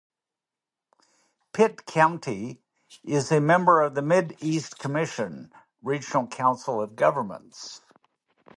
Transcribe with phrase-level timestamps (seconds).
[1.53, 2.59] Pitt County
[3.03, 7.81] is a member of the Mid-East Commission regional council of governments.